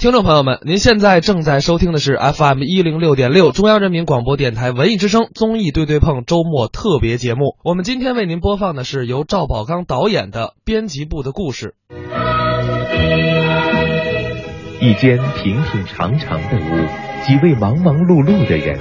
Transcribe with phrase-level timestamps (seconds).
[0.00, 7.58] 听众朋友们，您现在正在收听的是 FM 一零六点六中央人民广播电台文艺之声综艺对对碰周末特别节目。
[7.62, 11.74] 我们今天为您播放的是由赵宝刚导演的《编辑部的故事》。
[14.80, 16.86] 一间平平常常的屋，
[17.26, 18.78] 几位忙忙碌碌的人，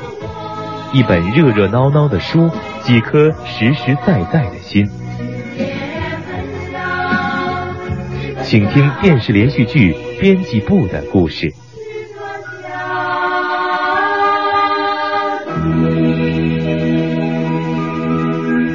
[0.94, 2.50] 一本热热闹闹的书，
[2.84, 4.88] 几颗实实在在的心。
[8.44, 11.48] 请听电视连续剧《编辑部的故事》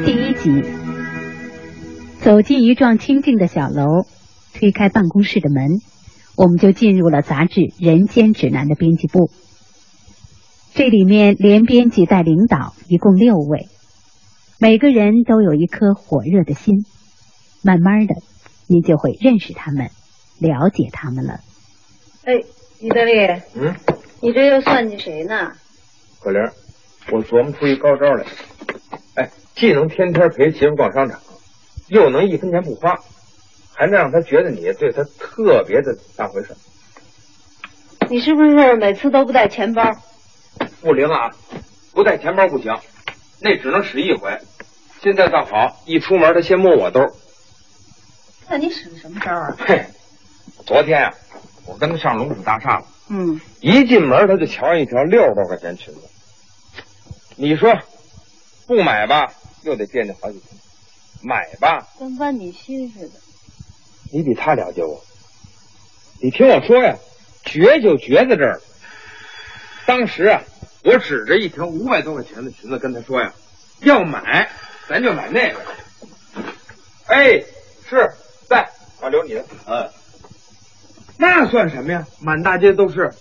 [0.06, 0.62] 第一集。
[2.22, 4.06] 走进一幢清静的小楼，
[4.54, 5.80] 推开办公室的门，
[6.34, 9.30] 我们就进入了杂志《人间指南》的编辑部。
[10.72, 13.68] 这里面连编辑带领导，一共六位，
[14.58, 16.86] 每个人都有一颗火热的心。
[17.62, 18.14] 慢慢的。
[18.66, 19.90] 您就会认识他们，
[20.38, 21.40] 了解他们了。
[22.24, 22.34] 哎，
[22.80, 23.74] 于德利，嗯，
[24.20, 25.52] 你这又算计谁呢？
[26.20, 26.40] 可玲，
[27.10, 28.24] 我琢磨出一高招来。
[29.16, 31.20] 哎，既能天天陪媳妇逛商场，
[31.88, 32.98] 又能一分钱不花，
[33.74, 36.56] 还能让她觉得你对她特别的当回事。
[38.10, 39.82] 你是不是每次都不带钱包？
[40.80, 41.30] 不灵啊，
[41.92, 42.74] 不带钱包不行，
[43.40, 44.38] 那只能使一回。
[45.02, 47.00] 现在倒好，一出门他先摸我兜。
[48.48, 49.56] 那你使的什么招啊？
[49.58, 49.84] 嘿，
[50.66, 51.14] 昨天呀，
[51.66, 52.86] 我跟他上龙虎大厦了。
[53.08, 53.40] 嗯。
[53.60, 56.00] 一进门他就瞧上一条六十多块钱裙子。
[57.36, 57.78] 你说
[58.66, 60.58] 不买吧，又得惦记好几天；
[61.22, 63.14] 买吧，跟剜你心似的。
[64.12, 65.04] 你比他了解我。
[66.22, 66.96] 你听我说呀，
[67.44, 68.60] 绝就绝在这儿。
[69.86, 70.42] 当时啊，
[70.82, 73.34] 我指着一条五百多块钱的裙子跟他说呀
[73.80, 74.48] ：“要买，
[74.88, 75.60] 咱就买那个。”
[77.06, 77.42] 哎，
[77.88, 78.10] 是。
[78.48, 79.44] 在，我留你的。
[79.66, 79.90] 嗯，
[81.16, 82.06] 那算什么呀？
[82.20, 83.12] 满大街都是。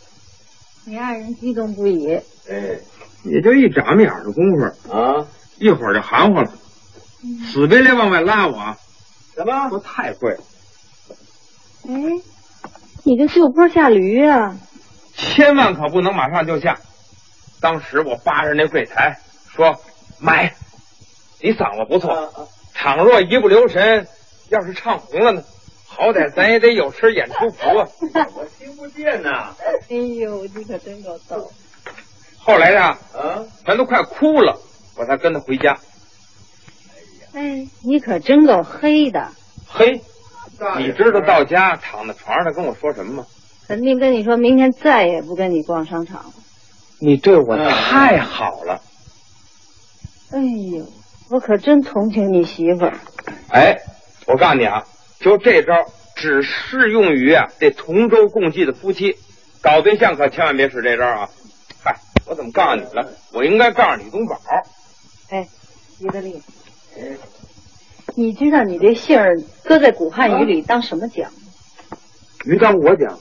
[0.86, 2.14] 你爱人激动不已。
[2.50, 2.80] 哎，
[3.24, 5.28] 也就一眨眼的功夫啊，
[5.58, 6.52] 一会儿就含糊了，
[7.52, 8.76] 死别来往外拉我。
[9.36, 9.70] 什么？
[9.70, 10.38] 说太贵。
[11.88, 11.94] 哎，
[13.04, 14.58] 你这就坡下驴啊！
[15.16, 16.78] 千万可不能马上就下。
[17.62, 19.20] 当时我扒着那柜台
[19.56, 19.80] 说
[20.20, 20.54] ：“买，
[21.40, 24.08] 你嗓子不错，倘若一不留神。”
[24.50, 25.44] 要是唱红了呢，
[25.96, 27.88] 好歹咱也得有身演出服啊！
[28.36, 29.54] 我听不见呐！
[29.90, 31.52] 哎呦，你可真够逗。
[32.38, 34.60] 后来呀，啊，咱都快哭了，
[34.98, 35.78] 我才跟他回家。
[37.34, 39.30] 哎，你可真够黑的。
[39.68, 40.02] 黑？
[40.78, 43.26] 你知道到家躺在床上他跟我说什么吗？
[43.68, 46.34] 肯定跟你说明天再也不跟你逛商场了。
[47.00, 48.82] 你对我太好了。
[50.32, 50.40] 哎
[50.76, 50.86] 呦，
[51.30, 52.98] 我可真同情你媳妇儿。
[53.50, 53.78] 哎。
[54.26, 54.82] 我告诉你啊，
[55.24, 55.74] 就这招
[56.16, 59.16] 只适用于啊这同舟共济的夫妻，
[59.62, 61.30] 搞对象可千万别使这招啊！
[61.82, 61.96] 嗨，
[62.26, 63.10] 我怎么告诉你了？
[63.32, 64.38] 我应该告诉李东宝。
[65.30, 65.48] 哎，
[66.02, 66.42] 于德利，
[68.16, 71.32] 你知道你这姓儿搁在古汉语里当什么讲？
[72.44, 73.18] 鱼当我讲。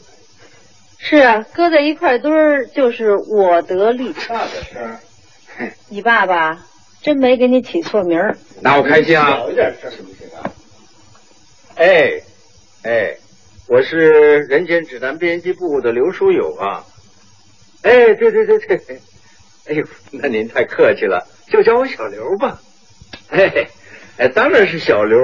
[0.98, 4.12] 是啊，搁在一块堆儿就是我得利。
[4.28, 5.72] 那个是。
[5.88, 6.66] 你爸爸
[7.00, 8.36] 真没给你起错名儿。
[8.60, 9.30] 那我开心啊！
[9.30, 10.51] 小一点声行不行啊？
[11.82, 12.22] 哎，
[12.84, 13.16] 哎，
[13.66, 16.84] 我是《人间指南》编辑部的刘书友啊。
[17.82, 19.00] 哎，对对对对，
[19.66, 22.60] 哎呦，那您太客气了，就叫我小刘吧。
[23.28, 23.66] 嘿嘿，
[24.16, 25.18] 哎，当然是小刘，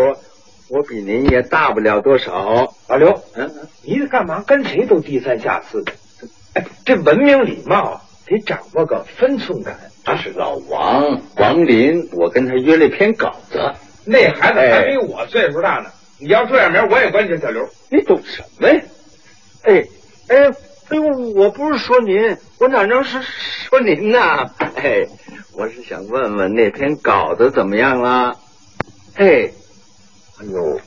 [0.68, 2.74] 我比您也大不了多少。
[2.88, 3.48] 老刘，嗯，
[3.84, 5.92] 你干嘛跟谁都低三下四的？
[6.54, 9.78] 哎，这文明礼貌得掌握个分寸感。
[10.04, 13.60] 他是老王，王林，我跟他约了一篇稿子。
[14.04, 15.92] 那孩子还比我岁数大呢。
[16.20, 17.68] 你要这样名，我也管你叫小刘。
[17.90, 18.82] 你懂什么呀？
[19.62, 19.84] 哎
[20.28, 20.46] 哎
[20.90, 21.02] 哎呦，
[21.34, 24.18] 我不是说您，我哪能是说您呢？
[24.76, 25.06] 哎，
[25.54, 28.38] 我是想问问那篇稿子怎么样了？
[29.16, 29.50] 哎，
[30.40, 30.80] 哎呦，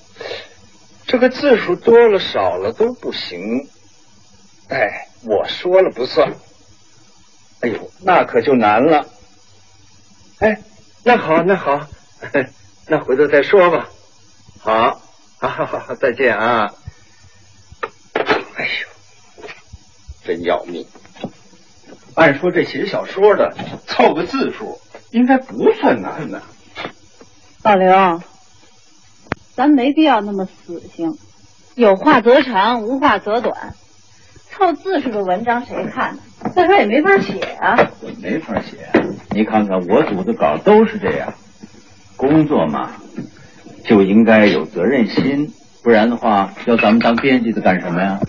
[1.05, 3.67] 这个字数多了少了都不行。
[4.69, 6.33] 哎，我说了不算。
[7.61, 9.05] 哎呦，那可就难了。
[10.39, 10.61] 哎，
[11.03, 11.87] 那好，那好，
[12.87, 13.89] 那回头再说吧。
[14.59, 15.00] 好。
[15.47, 16.71] 好好好，再见啊！
[18.55, 19.43] 哎呦，
[20.23, 20.85] 真要命！
[22.13, 23.55] 按说这写小说的
[23.87, 24.79] 凑个字数
[25.09, 26.43] 应该不算难的。
[27.63, 28.21] 老刘，
[29.55, 31.17] 咱没必要那么死性，
[31.73, 33.73] 有话则长，无话则短。
[34.51, 36.21] 凑字数的文章谁看呢？
[36.55, 37.89] 再说也没法写啊。
[38.19, 38.91] 没法写，
[39.31, 41.33] 你看看我组的稿都是这样。
[42.15, 42.91] 工作嘛。
[43.85, 48.19] 就应该有责任心，不然的话，要咱们当编辑的干什么呀？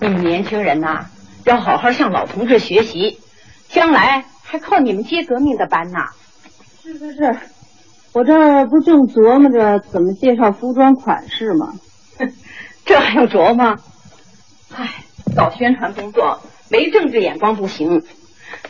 [0.00, 1.06] 你们年轻人呐，
[1.44, 3.18] 要好好向老同志学习，
[3.68, 6.00] 将来还靠你们接革命的班呢。
[6.82, 7.36] 是是是，
[8.12, 11.74] 我这不正琢磨着怎么介绍服装款式吗？
[12.84, 13.76] 这还要琢磨？
[14.74, 15.04] 唉，
[15.34, 18.02] 搞宣传工作没政治眼光不行。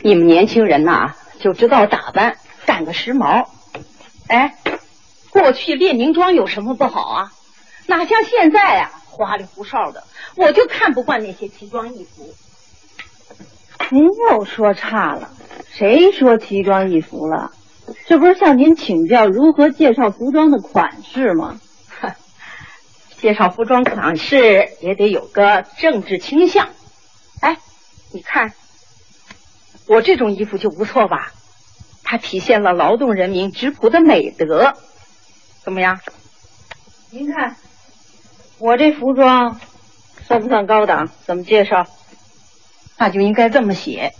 [0.01, 3.45] 你们年轻人呐，就知道打扮，干个时髦。
[4.27, 4.55] 哎，
[5.39, 7.31] 过去列宁装有什么不好啊？
[7.85, 10.03] 哪像现在啊，花里胡哨的，
[10.35, 12.33] 我就看不惯那些奇装异服。
[13.91, 15.29] 您又说差了，
[15.71, 17.51] 谁说奇装异服了？
[18.07, 21.61] 这不是向您请教如何介绍服装的款式吗？
[23.21, 26.69] 介绍服装款式也得有个政治倾向。
[27.41, 27.59] 哎，
[28.11, 28.53] 你看，
[29.87, 31.31] 我这种衣服就不错吧？
[32.03, 34.73] 它体现了劳动人民质朴的美德，
[35.67, 35.99] 怎么样？
[37.09, 37.57] 您看，
[38.57, 39.59] 我这服装
[40.25, 41.09] 算不算高档？
[41.25, 41.85] 怎么介绍？
[42.97, 44.13] 那就应该这么写：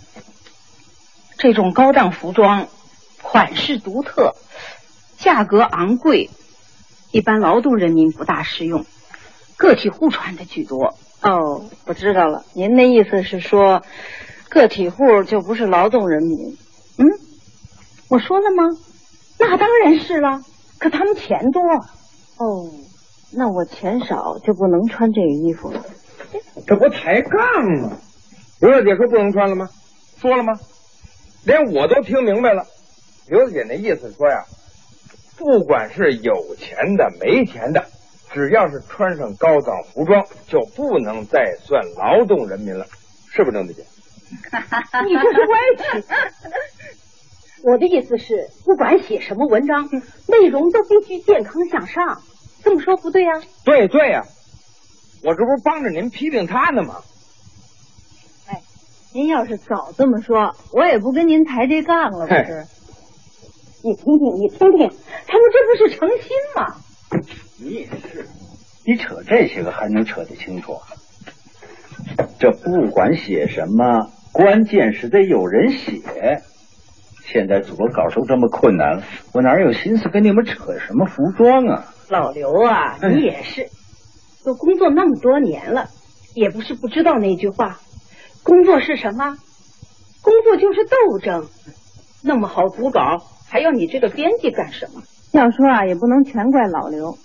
[1.38, 2.68] 这种高档服装，
[3.22, 4.34] 款式独特，
[5.16, 6.28] 价格昂贵。
[7.12, 8.84] 一般劳动人民不大适用，
[9.56, 10.98] 个体户穿的居多。
[11.22, 13.82] 哦，我知道了，您的意思是说，
[14.50, 16.58] 个体户就不是劳动人民？
[16.98, 17.06] 嗯，
[18.10, 18.64] 我说了吗？
[19.38, 20.42] 那当然是了，
[20.78, 21.60] 可他们钱多。
[22.38, 22.70] 哦，
[23.32, 25.84] 那我钱少就不能穿这个衣服了。
[26.66, 27.40] 这不抬杠
[27.82, 27.98] 吗？
[28.60, 29.68] 刘大姐说不能穿了吗？
[30.20, 30.58] 说了吗？
[31.44, 32.66] 连我都听明白了。
[33.28, 34.44] 刘大姐那意思说呀。
[35.36, 37.84] 不管是有钱的没钱的，
[38.32, 42.84] 只要是穿上高档服装，就不能再算劳动人民了，
[43.30, 43.84] 是不是，郑大姐？
[45.06, 46.04] 你这是歪曲。
[47.64, 49.88] 我的意思是，不管写什么文章，
[50.28, 52.22] 内容都必须健康向上。
[52.62, 53.42] 这么说不对呀？
[53.64, 54.24] 对对呀，
[55.24, 56.96] 我这不是帮着您批评他呢吗？
[58.48, 58.62] 哎，
[59.12, 62.66] 您要是早这么说，我也不跟您抬这杠了，不是？
[63.82, 64.90] 你听听，你听听，
[65.26, 66.76] 他们这不是成心吗？
[67.58, 68.28] 你也是，
[68.86, 70.76] 你扯这些个还能扯得清楚？
[72.38, 76.42] 这不管写什么，关键是得有人写。
[77.30, 79.02] 现在组稿都这么困难了，
[79.34, 81.84] 我哪有心思跟你们扯什么服装啊？
[82.08, 83.68] 老刘啊，你也是，
[84.44, 85.90] 都工作那么多年了，
[86.34, 87.78] 也不是不知道那句话：
[88.42, 89.36] 工作是什么？
[90.22, 91.46] 工作就是斗争。
[92.22, 93.18] 那么好组稿。
[93.50, 95.02] 还要你这个编辑干什么？
[95.32, 97.16] 要说啊，也不能全怪老刘。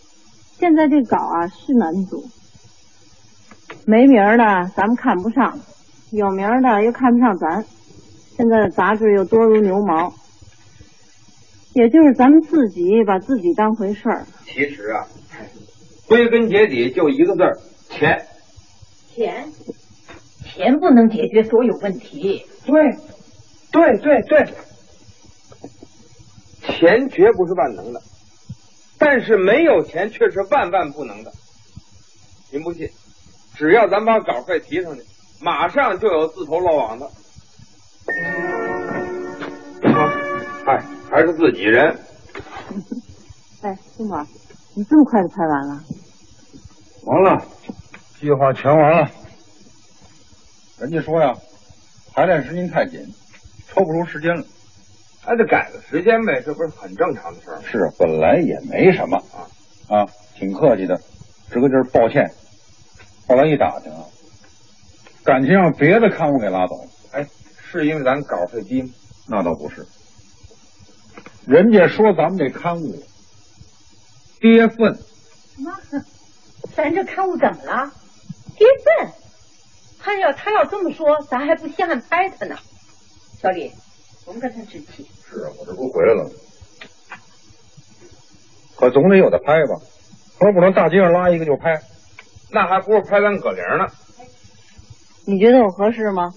[0.58, 2.26] 现在这稿啊是难组，
[3.86, 5.60] 没名的咱们看不上，
[6.12, 7.66] 有名的又看不上咱。
[8.36, 10.14] 现在的杂志又多如牛毛，
[11.74, 14.26] 也就是咱们自己把自己当回事儿。
[14.46, 15.08] 其实啊，
[16.08, 17.58] 归根结底就一个字儿：
[17.90, 18.26] 钱。
[19.14, 19.52] 钱，
[20.44, 22.46] 钱不能解决所有问题。
[22.66, 22.74] 对，
[23.72, 24.54] 对对对。
[26.64, 28.02] 钱绝不是万能的，
[28.98, 31.32] 但是没有钱却是万万不能的。
[32.52, 32.90] 您不信？
[33.56, 35.04] 只要咱把稿费提上去，
[35.42, 37.08] 马上就有自投罗网的。
[40.66, 41.98] 嗨，还是自己人。
[43.62, 44.26] 哎，金宝，
[44.76, 45.84] 你这么快就拍完了？
[47.06, 47.46] 完了，
[48.20, 49.10] 计划全完了。
[50.80, 51.34] 人家说呀，
[52.14, 53.00] 排练时间太紧，
[53.68, 54.44] 抽不出时间了。
[55.22, 57.64] 还得改个时间呗，这不是很正常的事儿吗？
[57.72, 59.48] 是，本来也没什么啊
[59.88, 61.00] 啊，挺客气的，
[61.50, 62.30] 直个劲儿抱歉。
[63.28, 64.04] 后来一打听啊，
[65.24, 66.90] 感情让别的刊物给拉走了。
[67.74, 68.90] 哎，是因为咱稿费低吗？
[69.28, 69.88] 那倒不是，
[71.48, 73.04] 人家说咱们这刊物
[74.40, 74.94] 跌份。
[75.56, 75.76] 什么？
[76.76, 77.92] 咱这刊物怎么了？
[78.56, 78.68] 跌
[79.00, 79.12] 份？
[80.00, 82.56] 他要他要这么说，咱还不稀罕拍他呢。
[83.42, 83.72] 小李。
[84.26, 85.10] 甭跟他置气。
[85.28, 86.30] 是啊，我这不回来了吗？
[88.76, 89.82] 可总得有的拍吧？
[90.38, 91.82] 可不能大街上拉一个就拍，
[92.52, 93.88] 那还不如拍咱葛玲呢。
[95.26, 96.34] 你觉得我合适吗？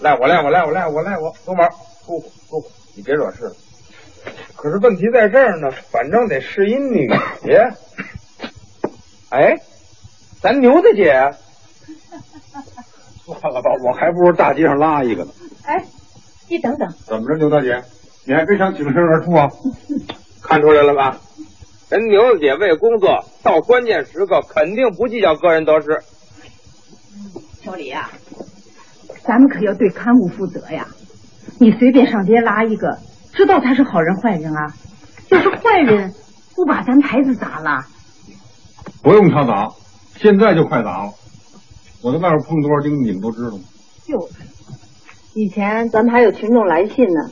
[0.00, 1.68] 赖我赖我赖我赖我赖我，东宝，
[2.04, 3.50] 舒服舒服，你别惹事。
[4.56, 7.06] 可是问题在这儿呢，反正得是一女
[7.42, 7.74] 的。
[9.30, 9.56] 哎，
[10.40, 11.34] 咱牛大姐。
[13.40, 15.32] 算了吧，我还不如大街上拉一个呢。
[15.64, 15.84] 哎。
[16.46, 17.82] 你等等，怎么着，牛大姐，
[18.26, 19.50] 你还真想挺身而出啊？
[20.42, 21.18] 看出来了吧？
[21.88, 26.02] 人牛大姐为工作，到关键时刻肯定不计较个人得失。
[27.62, 28.12] 小李啊，
[29.26, 30.86] 咱们可要对刊物负责呀！
[31.58, 32.98] 你随便上街拉一个，
[33.32, 34.74] 知道他是好人坏人啊？
[35.30, 36.12] 要是坏人，
[36.54, 37.84] 不把咱牌子砸了？
[39.02, 39.72] 不用他砸，
[40.16, 41.12] 现在就快砸了。
[42.02, 43.60] 我在外边碰多少钉子，你们都知道吗？
[44.06, 44.34] 就是，
[45.34, 47.30] 以前咱们还有群众来信呢，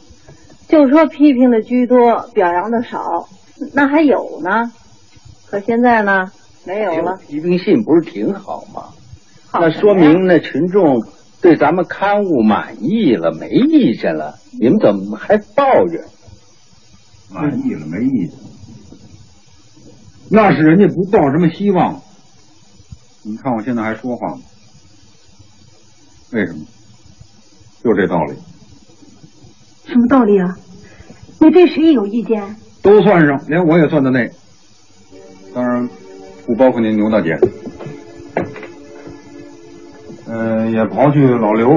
[0.68, 3.28] 就说批评的居多，表扬的少，
[3.74, 4.72] 那还有呢。
[5.46, 6.32] 可现在呢，
[6.64, 7.18] 没有了。
[7.28, 8.84] 批评信不是挺好吗？
[9.50, 11.02] 好那说明那群众
[11.42, 16.02] 对咱们刊物满意了，没意见了，你们怎么还抱怨？
[17.30, 18.38] 满意了，没意见。
[20.30, 22.00] 那是人家不抱什么希望。
[23.24, 24.40] 你看我现在还说话吗？
[26.30, 26.64] 为什么？
[27.82, 28.34] 就这道理，
[29.86, 30.56] 什么道理啊？
[31.40, 32.56] 你对谁有意见？
[32.82, 34.30] 都算上，连我也算在内。
[35.52, 35.88] 当然，
[36.46, 37.36] 不包括您牛大姐。
[40.62, 41.72] 嗯、也刨去老刘、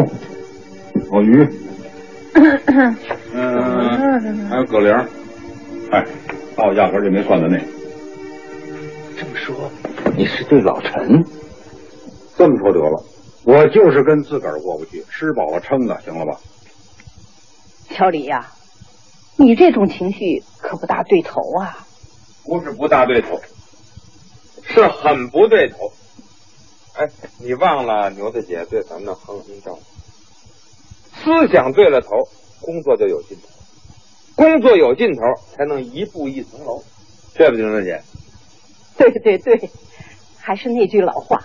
[1.11, 1.43] 老于，
[3.33, 4.93] 嗯、还有葛玲，
[5.91, 6.05] 哎，
[6.55, 7.63] 那我压根就没算在内。
[9.17, 9.71] 这么说，
[10.15, 11.23] 你是对老陈？
[12.37, 13.03] 这么说得了，
[13.43, 16.37] 我就是跟自个儿过不去，吃饱了撑的，行了吧？
[17.89, 18.45] 小李呀、
[19.37, 21.79] 你这种情绪可不大对头啊！
[22.45, 23.41] 不是不大对头，
[24.61, 25.91] 是很不对头。
[26.97, 27.09] 哎，
[27.39, 29.81] 你忘了牛大姐对咱们的恒恩照顾？
[31.13, 32.09] 思想对了头，
[32.61, 33.47] 工作就有劲头；
[34.35, 35.21] 工作有劲头，
[35.53, 36.81] 才能一步一层楼，
[37.33, 38.01] 对不对，牛大姐？
[38.97, 39.69] 对对对，
[40.39, 41.43] 还是那句老话，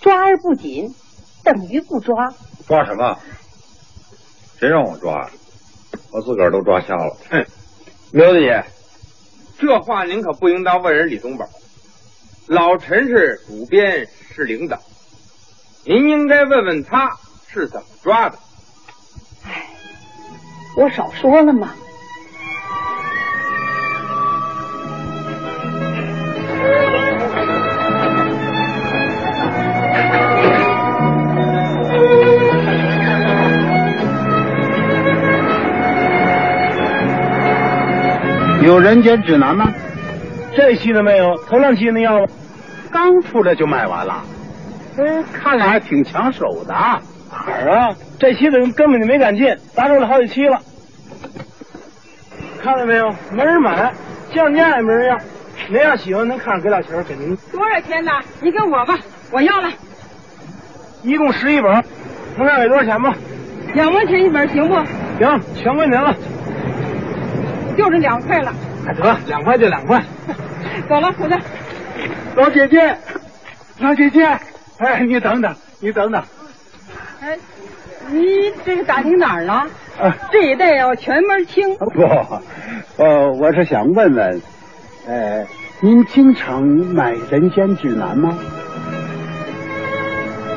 [0.00, 0.94] 抓而不紧，
[1.44, 2.32] 等于不抓。
[2.66, 3.18] 抓什么？
[4.58, 5.30] 谁让我抓？
[6.12, 7.14] 我自个儿都抓瞎了。
[7.30, 7.44] 哼，
[8.12, 8.64] 牛大姐，
[9.58, 11.46] 这话您可不应当问人李东宝。
[12.46, 14.78] 老陈是主编，是领导，
[15.84, 17.10] 您应该问问他
[17.48, 18.38] 是怎么抓的。
[20.76, 21.72] 我少说了吗？
[38.62, 39.74] 有人间指南吗？
[40.56, 42.26] 这期的没有，头两期的要吗？
[42.90, 44.24] 刚出来就卖完了。
[44.98, 46.74] 哎，看来还挺抢手的。
[46.74, 47.94] 哪儿啊？
[48.18, 50.58] 这期的人根本就没敢进，打住了好几期了。
[52.60, 53.08] 看到没有？
[53.32, 53.92] 没人买，
[54.34, 55.18] 降价也没人要。
[55.68, 57.36] 您要喜欢，能看上给俩钱给您。
[57.52, 58.10] 多少钱呢？
[58.40, 58.98] 你给我吧，
[59.30, 59.70] 我要了。
[61.02, 61.70] 一共十一本，
[62.36, 63.14] 能看给多少钱吧？
[63.74, 64.74] 两毛钱一本行不？
[65.18, 66.14] 行，全归您了。
[67.76, 68.52] 就是两块了。
[68.86, 70.02] 哎，得，两块就两块。
[70.88, 71.38] 走了，回来。
[72.36, 72.96] 老姐姐，
[73.78, 74.24] 老姐姐，
[74.78, 76.22] 哎，你等等，你等等。
[77.20, 77.36] 哎，
[78.10, 78.22] 你
[78.64, 79.66] 这是打听哪儿了？
[80.00, 81.76] 啊这一带要全门清。
[81.76, 82.02] 不，
[83.02, 84.42] 呃，我是想问问，
[85.08, 85.44] 呃，
[85.80, 88.38] 您经常买《人间指南》吗？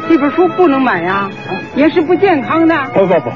[0.09, 1.29] 这本书不能买呀，
[1.75, 2.75] 也是不健康的。
[2.93, 3.31] 不不不，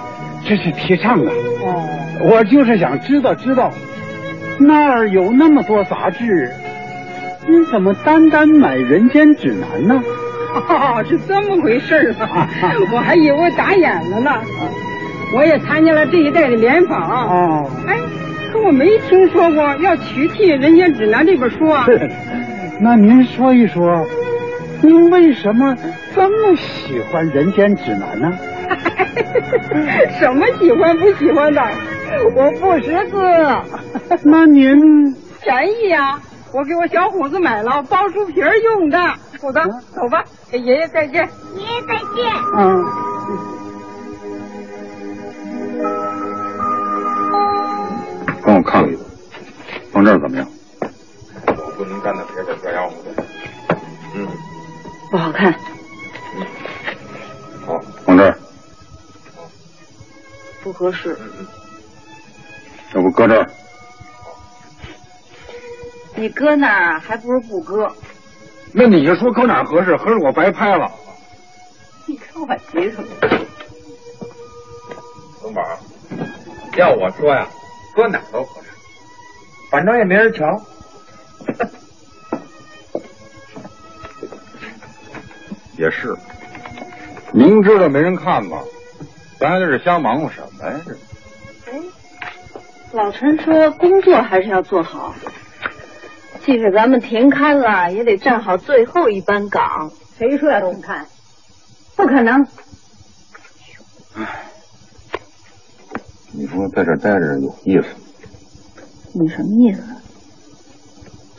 [0.47, 1.31] 这是提倡的。
[1.31, 3.71] 哦，我就是想知道知道，
[4.59, 6.51] 那儿有那么多杂志，
[7.47, 10.01] 您怎么单单买《人间指南》呢？
[10.55, 12.49] 哦，是这么回事儿啊！
[12.93, 14.31] 我还以为打眼了呢。
[15.35, 17.01] 我也参加了这一代的联访。
[17.01, 17.99] 哦，哎，
[18.51, 21.85] 可我没听说过要取替《人间指南》这本书啊。
[22.79, 24.05] 那您说一说，
[24.81, 25.75] 您为什么
[26.15, 28.31] 这么喜欢《人间指南》呢？
[30.19, 31.61] 什么喜欢不喜欢的？
[32.33, 34.17] 我不识字。
[34.23, 36.17] 那您便宜呀、
[36.51, 38.97] 我给我小虎子买了包书皮儿用的。
[39.41, 39.59] 虎子，
[39.93, 41.29] 走吧，给爷爷再见。
[41.55, 42.33] 爷爷再见。
[42.55, 42.85] 嗯。
[48.43, 48.97] 帮我看看，
[49.91, 50.47] 放这儿怎么样？
[51.47, 52.95] 我不能站在别的这样子。
[54.15, 54.27] 嗯，
[55.11, 55.51] 不好看。
[57.65, 58.37] 好，放这儿，
[60.63, 61.17] 不合适。
[62.93, 63.49] 要不搁这儿？
[66.25, 67.87] 你搁那儿还不如不搁。
[68.73, 69.95] 那你就说搁哪儿合适？
[69.95, 70.91] 合适我白拍了。
[72.07, 73.07] 你看我急什么？
[75.39, 75.61] 东宝，
[76.77, 77.47] 要我说呀，
[77.95, 78.69] 搁哪儿都合适，
[79.69, 80.59] 反正也没人瞧。
[85.77, 86.15] 也是，
[87.33, 88.63] 明知道没人看吧，
[89.39, 90.81] 咱还在这瞎忙活什么呀？
[90.87, 90.91] 这
[91.71, 91.79] 哎，
[92.93, 95.04] 老陈说工作还是要做好，
[96.45, 99.91] 即使咱们停刊了，也得站好最后一班岗。
[100.15, 101.07] 谁说要停刊？
[101.95, 102.45] 不可能！
[106.31, 107.87] 你说在这待着有意思？
[109.13, 109.81] 你什么意思？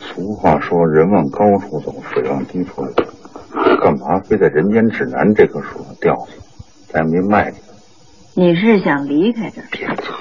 [0.01, 2.93] 俗话说，人往高处走，水往低处流。
[3.81, 6.33] 干嘛非在《人间指南》这棵树上吊死？
[6.89, 7.59] 咱也没卖你。
[8.35, 9.69] 你是想离开这儿？
[9.71, 10.17] 别擦！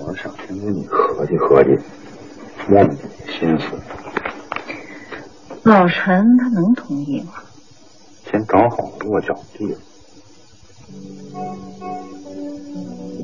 [0.00, 1.70] 我想听听你合计合计，
[2.68, 3.64] 摸摸自己心思。
[5.64, 7.32] 老陈他能同意吗？
[8.30, 9.74] 先找好落脚地。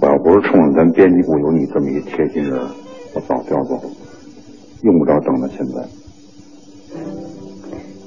[0.00, 2.60] 我要不是冲着咱编辑部有你这么一贴心人，
[3.14, 3.90] 我早调走了，
[4.82, 5.86] 用不着等到现在。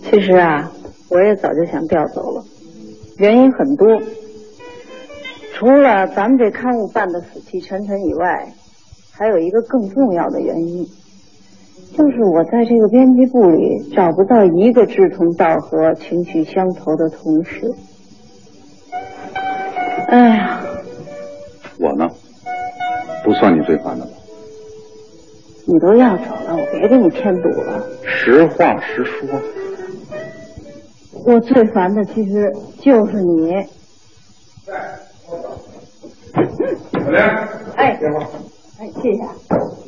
[0.10, 0.72] 其实啊，
[1.10, 2.44] 我也早就想调走了，
[3.18, 3.88] 原因很多。
[5.56, 8.54] 除了咱们这刊物办的死气沉沉以外，
[9.12, 10.88] 还有一个更重要的原因，
[11.96, 17.74] 就是我在这个编辑部里找不到一个志同道合、情趣相投的同事。
[20.08, 20.62] 哎呀，
[21.80, 22.08] 我呢，
[23.24, 24.12] 不算你最烦的吧？
[25.66, 27.84] 你都要走了，我别给你添堵了。
[28.04, 29.28] 实话实说。
[31.26, 33.52] 我最烦的其实就是你。
[36.94, 37.20] 小玲，
[37.76, 38.26] 哎，电话。
[38.80, 39.87] 哎，谢谢。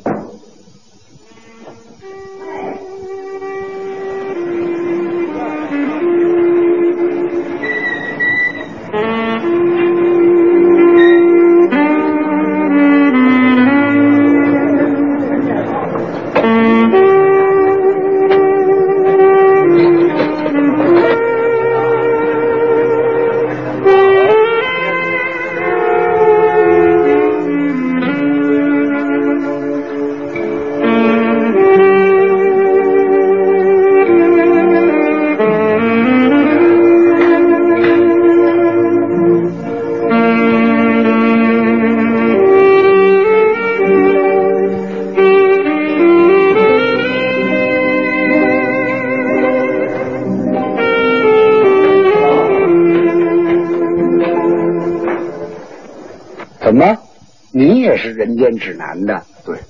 [58.00, 59.22] 是《人间指南》的？
[59.44, 59.56] 对，《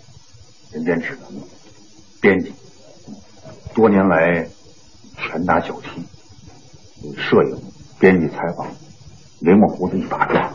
[0.72, 1.40] 人间指南》
[2.20, 2.52] 编辑，
[3.74, 4.46] 多年来
[5.16, 6.00] 拳打脚踢，
[7.16, 7.58] 摄影、
[7.98, 8.68] 编辑、采访，
[9.40, 10.48] 眉毛胡子一把抓。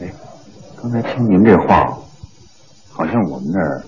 [0.00, 0.12] 哎，
[0.82, 1.96] 刚才听您这话，
[2.90, 3.84] 好像我们那儿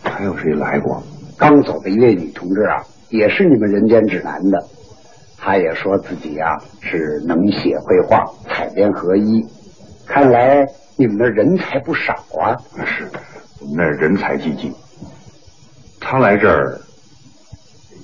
[0.00, 1.02] 还有谁来过？
[1.36, 4.58] 刚走的一位女同志啊，也是你们《人间指南》的，
[5.36, 9.44] 她也说自己呀、是能写绘画，采编合一。
[10.06, 10.66] 看来
[10.98, 12.58] 你们那人才不少啊！
[12.84, 13.08] 是，
[13.60, 14.72] 我们那人才济济。
[16.00, 16.76] 他来这儿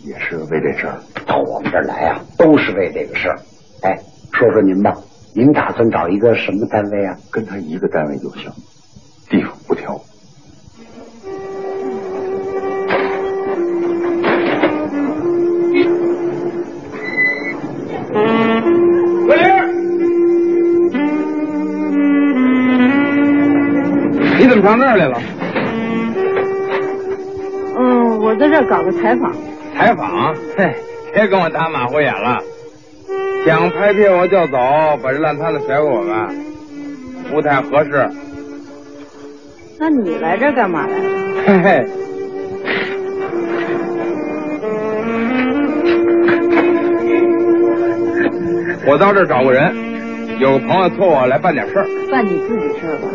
[0.04, 1.02] 也是为这事儿。
[1.26, 3.36] 到我们这儿来啊，都是为这个事儿。
[3.82, 3.98] 哎，
[4.32, 4.96] 说说您吧，
[5.34, 7.18] 您打算找一个什么单位啊？
[7.32, 8.48] 跟他一个单位就行，
[9.28, 10.00] 地方不挑。
[24.74, 25.20] 上这儿来了？
[27.78, 29.32] 嗯，我在这儿搞个采访。
[29.76, 30.34] 采访？
[30.56, 30.74] 嘿，
[31.12, 32.40] 别跟我打马虎眼了。
[33.44, 34.58] 想拍片我就走，
[35.02, 36.28] 把这烂摊子甩给我们，
[37.30, 38.08] 不太合适。
[39.78, 41.04] 那你来这儿干嘛来了？
[41.46, 41.86] 嘿嘿。
[48.86, 49.72] 我到这儿找个人，
[50.40, 51.86] 有个朋友托我来办点事儿。
[52.10, 53.08] 办你自己事儿吧。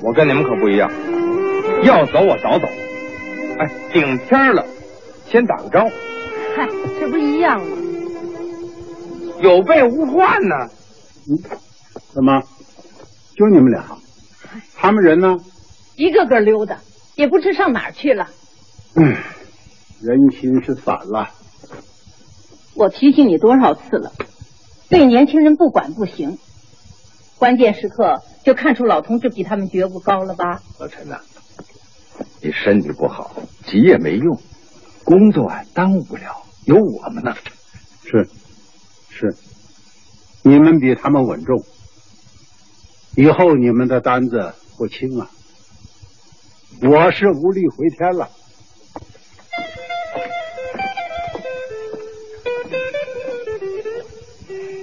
[0.00, 0.90] 我跟你们可不一样，
[1.82, 2.66] 要走我早走。
[3.58, 4.64] 哎，顶天了，
[5.28, 5.90] 先打个招呼，
[6.56, 6.68] 嗨，
[7.00, 7.76] 这不一样吗？
[9.40, 10.54] 有备无患呢。
[11.28, 11.38] 嗯，
[12.12, 12.40] 怎么？
[13.36, 13.84] 就你们俩？
[14.76, 15.36] 他们人呢？
[15.96, 16.78] 一个个溜达，
[17.16, 18.28] 也不知上哪儿去了。
[18.94, 19.16] 嗯，
[20.00, 21.30] 人心是散了。
[22.74, 24.12] 我提醒你多少次了，
[24.88, 26.38] 对年轻人不管不行。
[27.38, 30.60] 关键时刻就看出老同志比他们觉悟高了吧？
[30.78, 31.20] 老陈呐、
[32.42, 34.40] 你身体不好，急也没用，
[35.04, 37.34] 工作啊耽误不了，有我们呢。
[38.04, 38.28] 是
[39.08, 39.36] 是，
[40.42, 41.62] 你们比他们稳重，
[43.16, 45.30] 以后你们的担子不轻啊。
[46.82, 48.28] 我是无力回天了。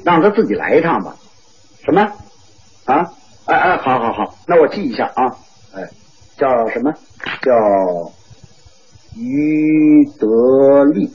[0.03, 1.15] 让他自己来一趟吧。
[1.83, 2.11] 什么？
[2.85, 3.11] 啊？
[3.45, 5.25] 哎哎，好好好，那我记一下啊。
[5.75, 5.87] 哎，
[6.35, 6.91] 叫什么？
[7.43, 7.51] 叫
[9.15, 11.07] 于德利。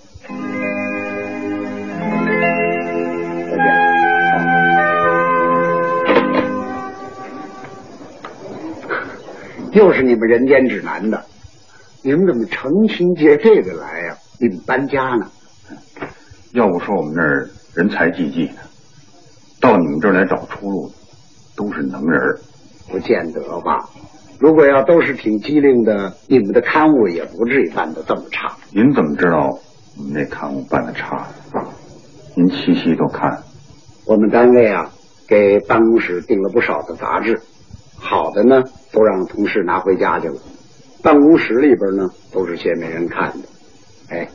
[3.50, 3.64] 再见。
[9.72, 11.24] 又是你们人间指南的，
[12.02, 15.26] 你们怎么成心借这个来呀、你们搬家呢。
[16.52, 18.60] 要不说我们这儿人才济济呢，
[19.60, 20.94] 到你们这儿来找出路呢
[21.60, 22.18] 都是能人。
[22.90, 23.88] 不见得吧？
[24.38, 28.56] 如果要都是挺机灵的，你们的刊物也不至于办得这么差。
[28.72, 29.58] 您怎么知道
[29.96, 31.28] 我们那刊物办的差？
[32.34, 33.42] 您细细都看。
[34.06, 34.90] 我们单位啊，
[35.28, 37.40] 给办公室订了不少的杂志，
[37.94, 40.40] 好的呢都让同事拿回家去了，
[41.02, 43.48] 办公室里边呢都是些没人看的。
[44.08, 44.28] 哎，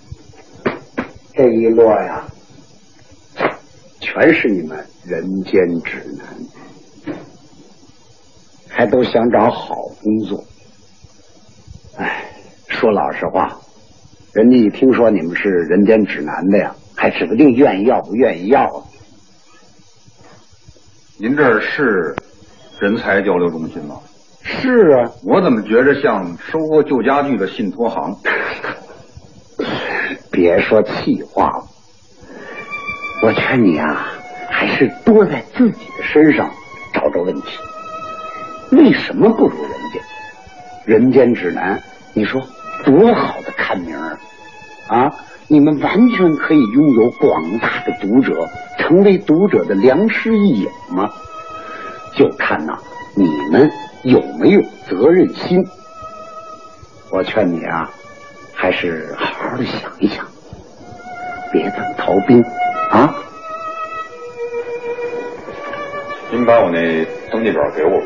[1.33, 2.23] 这一摞呀，
[3.99, 6.25] 全是你们人间指南，
[8.77, 10.43] 还都想找好工作。
[11.97, 12.25] 哎，
[12.67, 13.57] 说老实话，
[14.33, 18.83] 人家一听说你们是人间指南的呀，还指不定愿意要不愿意要啊。
[21.17, 22.13] 您这儿是
[22.81, 24.01] 人才交流中心吗？
[24.43, 28.13] 是啊，我怎么觉着像收购旧家具的信托行？
[30.29, 31.65] 别说气话了，
[33.23, 34.11] 我劝你啊，
[34.49, 36.51] 还是多在自己的身上
[36.93, 37.57] 找找问题。
[38.71, 39.99] 为什么不如人家？
[40.85, 41.81] 人间指南，
[42.13, 42.41] 你说
[42.83, 44.19] 多好的刊名啊！
[44.87, 45.15] 啊，
[45.47, 48.47] 你们完全可以拥有广大的读者，
[48.77, 51.09] 成为读者的良师益友嘛。
[52.15, 52.77] 就看呐，
[53.15, 53.69] 你们
[54.03, 55.65] 有没有责任心。
[57.11, 57.89] 我劝你啊，
[58.53, 60.25] 还是好好的想一想，
[61.51, 62.43] 别当逃兵
[62.91, 63.15] 啊！
[66.31, 68.05] 您把我那登记表给我吧。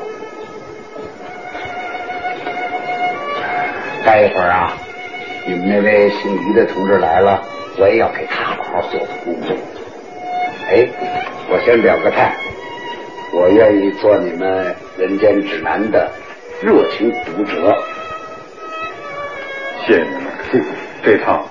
[4.09, 4.73] 待一会儿啊，
[5.45, 7.43] 你们那位姓于的同志来了，
[7.77, 9.55] 我也要给他好好做做工作。
[10.67, 10.87] 哎，
[11.47, 12.33] 我先表个态，
[13.31, 16.09] 我愿意做你们《人间指南》的
[16.59, 17.77] 热情读者。
[19.85, 20.65] 谢谢你们，
[21.03, 21.45] 这趟，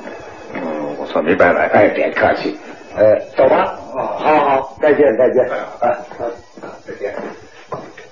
[0.55, 0.61] 嗯，
[0.99, 1.69] 我算没白来。
[1.73, 2.59] 哎，别客气，
[2.97, 3.79] 呃，走吧。
[3.95, 5.49] 好好，再见，再见。
[5.81, 5.97] 哎，
[6.85, 7.15] 再见。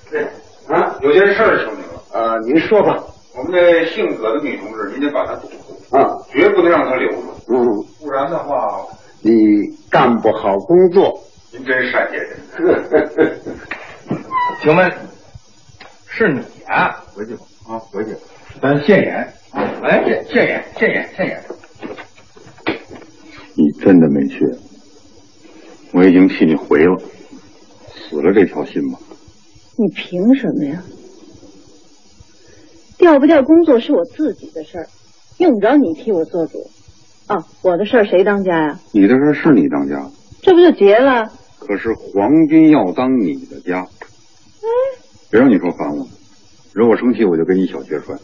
[0.09, 0.25] 对
[0.73, 2.01] 啊，有件事儿求您了。
[2.13, 2.97] 呃，您说吧。
[3.47, 8.85] 我们这姓葛的女同志，您得把她堵住，啊，绝不能让她留住，嗯，不然的话，
[9.21, 9.31] 你
[9.89, 11.17] 干不好工作。
[11.53, 12.37] 您真善解人。
[14.61, 14.91] 请问
[16.09, 17.01] 是你啊？
[17.13, 18.11] 回去吧，啊，回去，
[18.61, 19.33] 咱现眼。
[19.53, 21.41] 哎，现眼，现眼，现眼。
[23.53, 24.45] 你真的没去？
[25.93, 27.01] 我已经替你回了，
[27.95, 28.99] 死了这条心吧。
[29.77, 30.83] 你凭什么呀？
[32.97, 34.87] 调不调工作是我自己的事儿，
[35.37, 36.69] 用不着你替我做主。
[37.27, 38.79] 哦，我的事儿谁当家呀？
[38.91, 40.09] 你的事儿是你当家，
[40.41, 41.31] 这不就结了？
[41.59, 43.81] 可是皇军要当你的家。
[43.81, 44.67] 哎，
[45.29, 46.07] 别让你说烦我，
[46.73, 48.15] 惹我生气我就跟你一小决摔。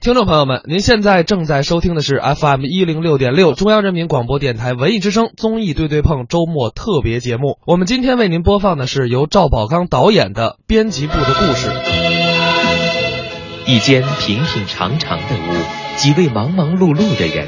[0.00, 7.58] 听众朋友们，您现在正在收听的是 FM 一零六点六中央人民广播电台文艺之声综艺对对碰周末特别节目。
[7.66, 11.68] 我们今天为您播放的是由赵宝刚导演的《编辑部的故事》。
[13.68, 17.46] 一间平平常常的屋，几位忙忙碌碌的人，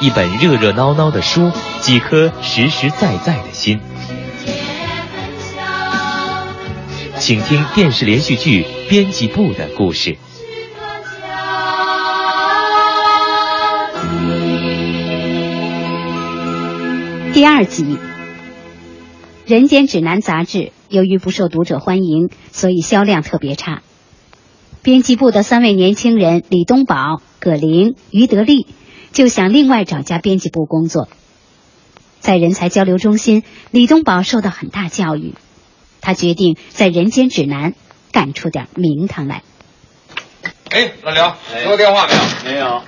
[0.00, 3.78] 一本热热闹闹的书，几颗实实在在的心。
[7.20, 10.10] 请听电视连续剧《编辑部的故事》。
[17.32, 17.84] 第二集，
[19.46, 23.82] 《人间指南》杂志由于不受读者欢迎，所以销量特别差。
[24.82, 28.66] 编辑部的三位年轻人李东宝、葛玲、于德利
[29.12, 31.06] 就想另外找家编辑部工作。
[32.20, 35.34] 在人才交流中心，李东宝受到很大教育，
[36.00, 37.72] 他决定在《人间指南》
[38.10, 39.42] 干出点名堂来。
[40.70, 42.54] 哎，老刘，给我电话没有？
[42.54, 42.82] 没有。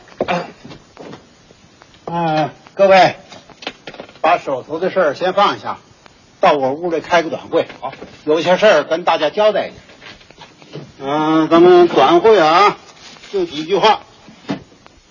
[2.07, 3.17] 嗯，各位，
[4.23, 5.79] 把手头的事儿先放下，
[6.41, 7.67] 到我屋里开个短会。
[7.81, 7.93] 好，
[8.25, 9.77] 有些事儿跟大家交代一下。
[11.01, 12.79] 嗯，咱们短会啊，
[13.33, 14.03] 就几句话。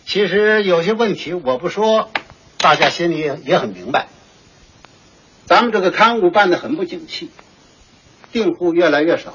[0.06, 2.10] 其实有些问题我不说，
[2.58, 4.08] 大家心里也也很明白。
[5.46, 7.30] 咱们这个刊物办得很不景气，
[8.32, 9.34] 订户越来越少，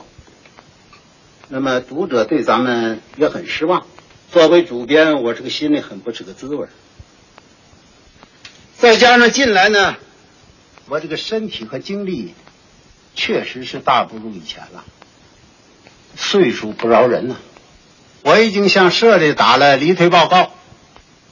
[1.49, 3.87] 那么读者对咱们也很失望。
[4.33, 6.67] 作为主编，我这个心里很不是个滋味。
[8.77, 9.97] 再加上近来呢，
[10.89, 12.35] 我这个身体和精力
[13.15, 14.85] 确实是大不如以前了。
[16.17, 17.37] 岁数不饶人呐、
[18.23, 20.51] 我已经向社里打了离退报告，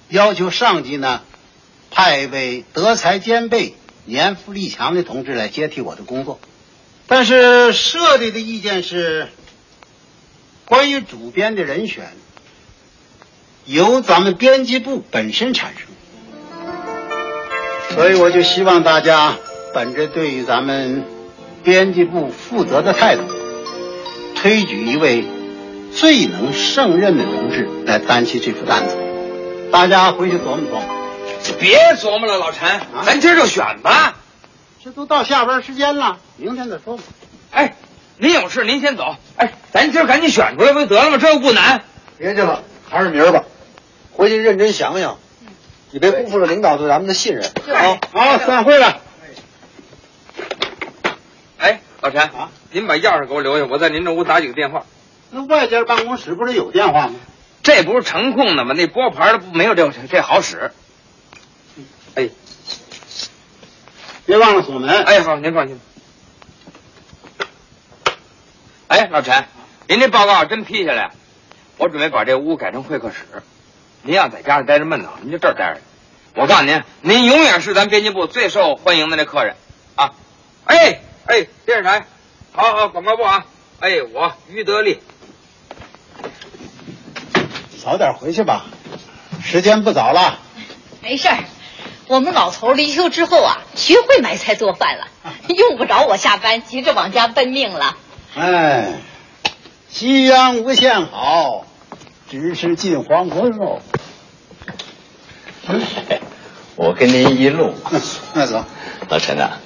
[0.08, 1.22] 要求上级呢
[1.90, 6.38] 派一位德才兼备、年富力强的同志来接替我的工作。
[7.06, 9.28] 但是社里的意见是，
[10.64, 12.12] 关于主编的人选
[13.64, 15.88] 由咱们编辑部本身产生。
[17.94, 19.36] 所以我就希望大家
[19.72, 21.04] 本着对于咱们
[21.62, 23.22] 编辑部负责的态度，
[24.44, 25.24] 推举一位
[25.90, 28.94] 最能胜任的同志来担起这副担子。
[29.72, 30.82] 大家回去琢磨琢磨。
[31.58, 34.16] 别琢磨了，老陈，咱今儿就选吧。
[34.84, 37.02] 这都到下班时间了，明天再说吧。
[37.52, 37.74] 哎，
[38.18, 39.16] 您有事您先走。
[39.38, 41.16] 哎，咱今儿赶紧选出来不就得了吗？
[41.16, 41.82] 这又不难。
[42.18, 43.44] 别去了，还是明儿吧。
[44.12, 45.16] 回去认真想想，
[45.90, 47.50] 你别辜负了领导对咱们的信任。
[47.66, 49.00] 好，好，散会了。
[51.56, 54.84] 哎，老陈啊，您把钥匙给我留下，我在您这屋打几个电话。
[55.30, 57.14] 那外间办公室不是有电话吗？
[57.62, 58.74] 这不是程控的吗？
[58.76, 60.72] 那拨盘的不没有这这好使。
[62.16, 62.30] 哎，
[64.26, 65.04] 别忘了锁门。
[65.04, 65.78] 哎，好，您放心。
[68.88, 69.44] 哎，老陈，
[69.86, 71.12] 您这报告真批下来，
[71.78, 73.44] 我准备把这屋改成会客室。
[74.02, 75.80] 您要在家里待着闷得慌，您就这儿待着。
[76.34, 79.54] 我告诉您，您永远是咱编辑部最受欢迎的那客人
[79.94, 80.10] 啊！
[80.64, 82.04] 哎哎，电视台，
[82.56, 83.46] 好好广告部啊！
[83.80, 85.00] 哎，我于德利，
[87.82, 88.66] 早点回去吧，
[89.42, 90.38] 时间不早了。
[91.02, 91.38] 没事儿，
[92.06, 95.08] 我们老头离休之后啊，学会买菜做饭了，
[95.52, 97.96] 用不着我下班急着往家奔命了。
[98.36, 99.00] 哎，
[99.88, 101.66] 夕阳无限好，
[102.30, 103.80] 只是近黄昏喽。
[106.76, 107.74] 我跟您一路。
[108.32, 108.64] 那走。
[109.08, 109.58] 老陈呐、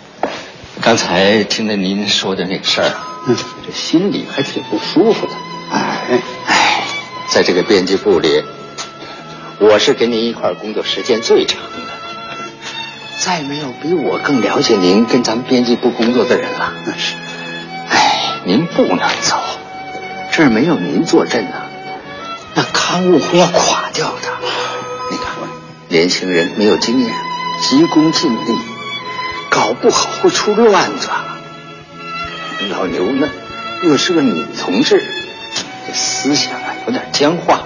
[0.81, 2.91] 刚才听了您说的那个事儿，
[3.27, 3.37] 嗯，
[3.67, 5.33] 这心里还挺不舒服的。
[5.71, 6.85] 哎哎，
[7.29, 8.43] 在这个编辑部里，
[9.59, 11.79] 我是跟您一块儿工作时间最长的，
[13.19, 16.73] 再没有比我更了解您跟咱们编辑部工作的人了。
[16.87, 17.15] 那是。
[17.91, 19.37] 哎，您不能走，
[20.31, 21.67] 这儿没有您坐镇呐、
[22.55, 24.29] 那刊物会要垮掉的。
[25.11, 25.27] 你看，
[25.89, 27.13] 年轻人没有经验，
[27.63, 28.59] 急功近利，
[29.51, 31.09] 搞不好会出乱子。
[32.71, 33.29] 老牛呢，
[33.85, 35.05] 又是个女同志，
[35.87, 37.61] 这思想啊有点僵化，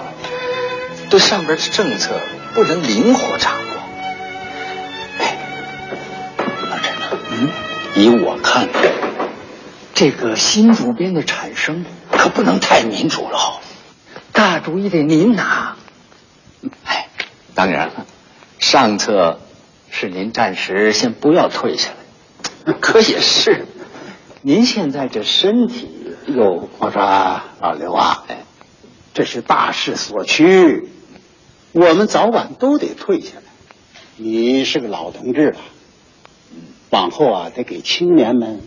[1.09, 2.19] 对上边的政策
[2.53, 3.83] 不能灵活掌握。
[5.19, 5.37] 哎，
[6.69, 7.49] 老陈呐，嗯，
[7.95, 8.69] 依我看，
[9.93, 13.59] 这个新主编的产生可不能太民主了，
[14.31, 15.75] 大主意得您拿。
[16.85, 17.09] 哎，
[17.55, 18.05] 当然了，
[18.59, 19.39] 上策
[19.95, 21.91] 是您暂时先不要退下
[22.65, 22.73] 来。
[22.81, 23.67] 可也是，
[24.41, 25.87] 您现在这身体
[26.25, 26.67] 又……
[26.79, 28.37] 我说老刘啊，哎，
[29.13, 30.89] 这是大势所趋，
[31.73, 33.43] 我们早晚都得退下来。
[34.17, 35.59] 你是个老同志了，
[36.89, 38.61] 往后啊得给青年们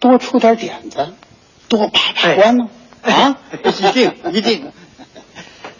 [0.00, 1.12] 多出点点子，
[1.68, 2.68] 多把把关呢、
[3.02, 3.38] 啊！
[3.62, 4.72] 一定一定。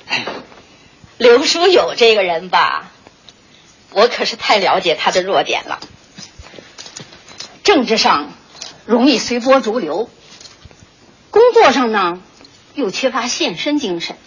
[1.18, 2.92] 刘叔友这个人吧，
[3.96, 5.80] 我可是太了解他的弱点了。
[7.64, 8.30] 政治上
[8.84, 10.10] 容易随波逐流，
[11.30, 12.20] 工作上呢
[12.74, 14.18] 又缺乏献身精神。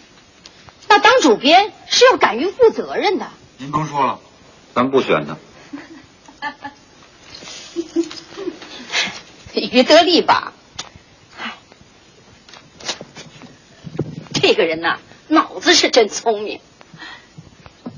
[0.88, 3.28] 那当主编是要敢于负责任的。
[3.58, 4.20] 您甭说了，
[4.74, 5.38] 咱不选他。
[9.54, 10.54] 于德利吧，
[11.38, 11.54] 唉，
[14.34, 16.60] 这个人呐，脑子是真聪明，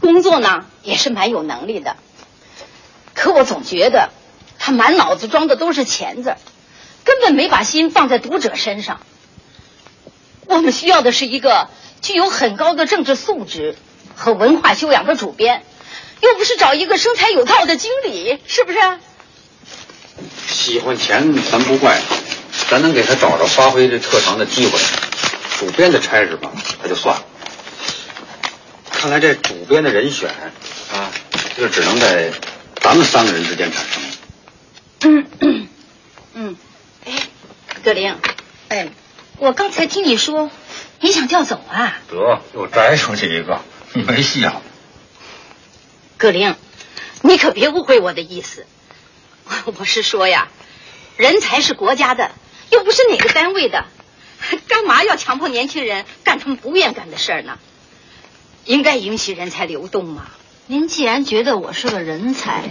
[0.01, 1.95] 工作呢也是蛮有能力的。
[3.13, 4.09] 可我总觉得
[4.59, 6.35] 他满脑子装的都是钱字，
[7.05, 8.99] 根本没把心放在读者身上。
[10.47, 11.69] 我们需要的是一个
[12.01, 13.77] 具有很高的政治素质
[14.15, 15.63] 和文化修养的主编，
[16.19, 18.77] 又不是找一个生财有道的经理，是不是？
[20.47, 22.01] 喜欢钱咱不怪，
[22.69, 24.79] 咱能给他找着发挥这特长的机会。
[25.57, 27.23] 主编的差事吧，那就算了。
[28.91, 31.09] 看来这主编的人选啊，
[31.57, 32.29] 就只能在
[32.75, 35.25] 咱们三个人之间产生。
[35.39, 35.67] 嗯
[36.33, 36.57] 嗯，
[37.05, 37.13] 哎，
[37.81, 38.17] 葛玲，
[38.67, 38.89] 哎，
[39.37, 40.51] 我刚才听你说
[40.99, 41.97] 你想调走啊？
[42.09, 43.61] 得，又摘出去一个，
[43.93, 44.61] 没戏啊。
[46.17, 46.53] 葛玲，
[47.21, 48.65] 你可别误会我的意思，
[49.79, 50.49] 我是说呀，
[51.15, 52.31] 人才是国家的，
[52.71, 53.85] 又不是哪个单位的，
[54.67, 57.57] 干嘛要强迫年轻人干他们不愿干的事儿呢？
[58.65, 60.27] 应该允许人才流动嘛。
[60.67, 62.69] 您既然觉得我是个人才，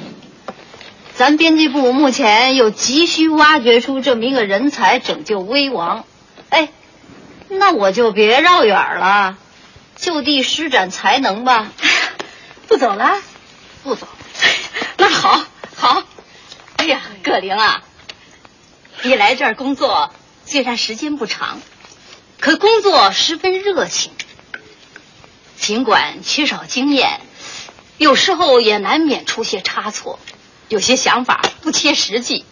[1.14, 6.04] 咱编辑部目前又急需挖掘出这么一个人才，拯救危亡。
[6.48, 6.70] 哎，
[7.48, 9.36] 那我就别绕远了，
[9.96, 11.70] 就地施展才能吧。
[12.68, 13.20] 不走了？
[13.82, 14.06] 不走。
[14.96, 15.44] 那好，
[15.76, 16.02] 好。
[16.76, 17.82] 哎呀，葛玲啊，
[19.02, 20.10] 你来这儿工作
[20.46, 21.60] 虽然时间不长，
[22.38, 24.12] 可工作十分热情。
[25.60, 27.20] 尽管缺少经验，
[27.98, 30.18] 有时候也难免出些差错。
[30.68, 32.46] 有些想法不切实际。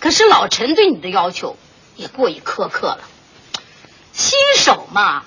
[0.00, 1.58] 可是老陈对你的要求
[1.94, 3.00] 也过于苛刻了。
[4.14, 5.24] 新手嘛，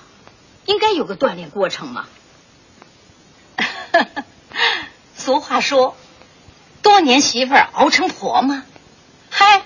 [0.66, 2.08] 应该有个锻炼过程嘛。
[5.16, 5.96] 俗话说，
[6.82, 8.64] 多年媳妇熬成婆嘛。
[9.30, 9.62] 嗨，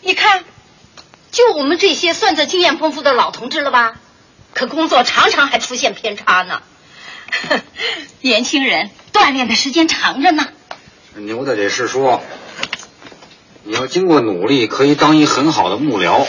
[0.00, 0.42] 你看，
[1.30, 3.96] 就我们这些算着经验丰富的老同志了吧？
[4.54, 6.62] 可工作常常还出现偏差呢。
[8.20, 10.48] 年轻人锻炼的时间长着呢。
[11.14, 12.22] 牛大姐是说，
[13.64, 16.26] 你要经过努力，可以当一很好的幕僚，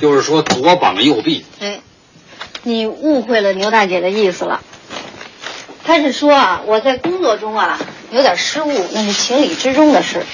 [0.00, 1.44] 就是说左膀右臂。
[1.60, 1.80] 哎，
[2.62, 4.62] 你误会了牛大姐的意思了。
[5.84, 7.78] 她是说啊，我在工作中啊
[8.10, 10.24] 有点失误，那是情理之中的事。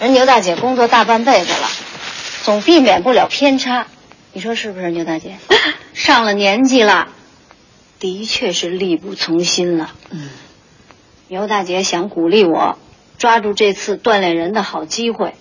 [0.00, 1.68] 人牛大姐工作大半辈子了，
[2.44, 3.86] 总避免不了偏差，
[4.32, 5.36] 你说是不是，牛大姐？
[5.92, 7.08] 上了年纪了，
[8.00, 9.94] 的确是力不从心了。
[10.10, 10.30] 嗯，
[11.28, 12.78] 牛大姐想鼓励我
[13.18, 15.34] 抓住这次锻炼人的好机会。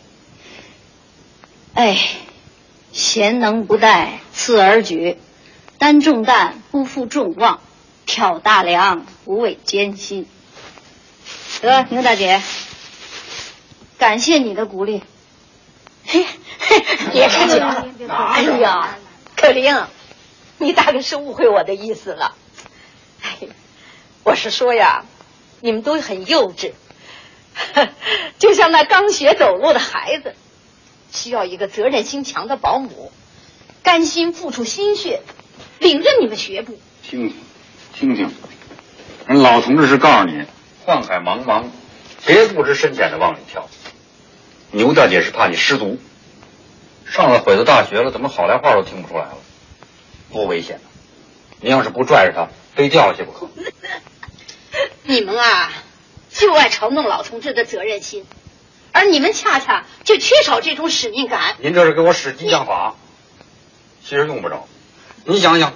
[1.73, 1.97] 哎，
[2.91, 5.17] 贤能不带次而举，
[5.77, 7.61] 担重担不负众望，
[8.05, 10.27] 挑大梁不畏艰辛。
[11.61, 12.41] 得，牛大姐。
[13.97, 15.01] 感谢你的鼓励。
[16.05, 16.25] 嘿，
[17.13, 17.87] 别客气了。
[18.09, 18.97] 哎呀，
[19.37, 19.81] 可玲，
[20.57, 22.35] 你大概是误会我的意思了。
[24.29, 25.05] 我是说呀，
[25.59, 26.73] 你们都很幼稚，
[28.37, 30.35] 就像那刚学走路的孩子，
[31.11, 33.11] 需要一个责任心强的保姆，
[33.81, 35.23] 甘心付出心血，
[35.79, 36.79] 领着你们学步。
[37.01, 37.35] 听听，
[37.95, 38.31] 听听，
[39.25, 40.43] 人老同志是告诉你，
[40.85, 41.63] 宦海茫茫，
[42.27, 43.67] 别不知深浅的往里跳。
[44.69, 45.97] 牛大姐是怕你失足，
[47.07, 49.37] 上了鬼子大学了，怎么好赖话都听不出来了？
[50.31, 50.79] 多危险！
[51.61, 53.49] 你要是不拽着他，非掉下去不可。
[55.09, 55.71] 你们啊，
[56.29, 58.25] 就爱嘲弄老同志的责任心，
[58.91, 61.55] 而你们恰恰就缺少这种使命感。
[61.57, 62.93] 您这是给我使激将法，
[64.03, 64.67] 其实用不着。
[65.25, 65.73] 你想想，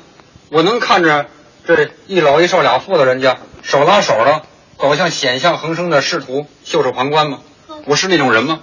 [0.50, 1.32] 我能看着
[1.65, 4.43] 这一老一少俩妇的人家手拉手的
[4.78, 7.41] 走向险象横生的仕途，袖手旁观吗？
[7.86, 8.60] 我是那种人吗？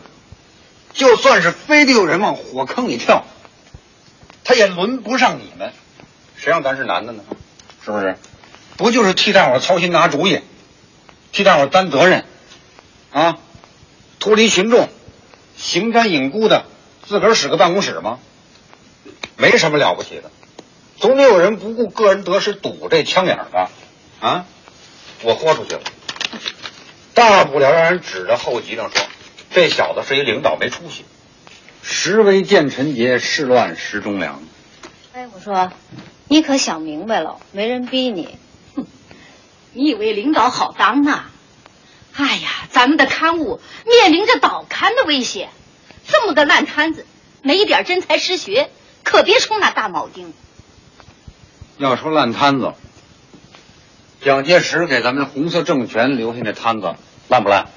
[0.94, 3.24] 就算是非得有人往火坑里跳，
[4.44, 5.72] 他也轮不上你们。
[6.36, 7.24] 谁让咱是男的呢？
[7.84, 8.16] 是不是？
[8.76, 10.40] 不就是替大伙操心拿主意，
[11.32, 12.24] 替大伙担责任，
[13.12, 13.38] 啊，
[14.18, 14.88] 脱离群众，
[15.56, 16.64] 形单影孤的，
[17.06, 18.18] 自个儿使个办公室吗？
[19.36, 20.30] 没什么了不起的，
[20.98, 23.70] 总得有人不顾个人得失堵这枪眼吧？
[24.20, 24.44] 啊，
[25.22, 25.82] 我豁出去了，
[27.14, 29.02] 大不了让人指着后脊梁说。
[29.52, 31.04] 这小子是一领导没出息，
[31.82, 34.42] 时为见臣节，事乱时忠良。
[35.12, 35.72] 哎，我说，
[36.28, 37.40] 你可想明白了？
[37.50, 38.38] 没人逼你。
[39.74, 41.24] 哼，你以为领导好当呐？
[42.12, 45.48] 哎呀，咱们的刊物面临着倒刊的危险，
[46.06, 47.06] 这么个烂摊子，
[47.42, 48.68] 没一点真才实学，
[49.04, 50.34] 可别充那大铆钉。
[51.78, 52.74] 要说烂摊子，
[54.20, 56.94] 蒋介石给咱们红色政权留下那摊子
[57.28, 57.68] 烂不烂？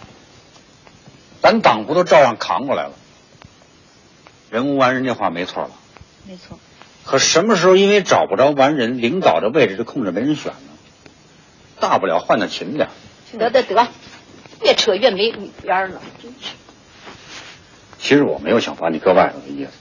[1.42, 2.94] 咱党不都照样扛过来了？
[4.50, 5.70] 人无完人这话没错吧？
[6.28, 6.60] 没错。
[7.06, 10.73] 可什么时候因为找不着完人，领导的位置就空着没人选呢？
[11.84, 12.88] 大不了换的勤点。
[13.38, 13.88] 得得得，
[14.62, 16.52] 越扯越没里边了，真是。
[18.00, 19.72] 其实我没有想把你搁外头的意思。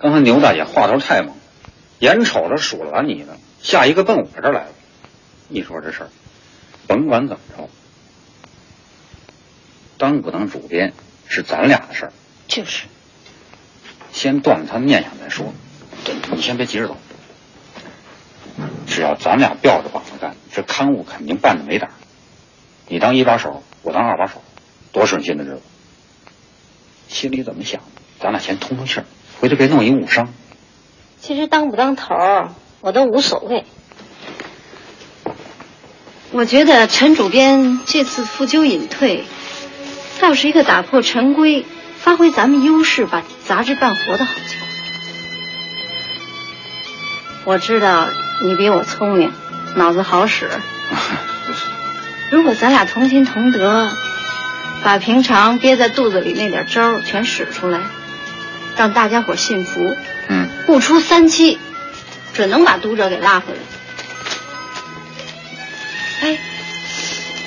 [0.00, 1.36] 刚才牛大姐话头太猛，
[2.00, 4.72] 眼瞅着数落完你呢，下一个奔我这儿来了。
[5.46, 6.08] 你说这事儿，
[6.88, 7.68] 甭管怎么着。
[9.98, 10.94] 当不当主编
[11.28, 12.12] 是咱俩的事儿，
[12.48, 12.86] 就是。
[14.10, 15.54] 先断了他念想再说，
[16.32, 16.96] 你先别急着走。
[18.88, 20.09] 只要咱俩吊着膀子干，
[20.52, 21.90] 这刊物肯定办的没胆。
[22.88, 24.42] 你当一把手，我当二把手，
[24.92, 25.62] 多省心的日子。
[27.08, 27.80] 心里怎么想，
[28.18, 29.04] 咱俩先通通气儿，
[29.40, 30.32] 回头别弄一误伤。
[31.20, 33.64] 其实当不当头儿，我都无所谓。
[36.32, 39.24] 我觉得陈主编这次负疚隐退。
[40.20, 41.64] 倒是一个打破陈规、
[41.96, 44.60] 发挥咱们优势、把杂志办活的好机会。
[47.46, 48.06] 我知道
[48.44, 49.32] 你比我聪明，
[49.74, 50.50] 脑子好使。
[52.30, 53.90] 如果咱俩同心同德，
[54.82, 57.80] 把平常憋在肚子里那点招全使出来，
[58.76, 59.96] 让大家伙信服，
[60.28, 61.58] 嗯，不出三期，
[62.34, 63.60] 准能把读者给拉回来。
[66.22, 66.38] 哎，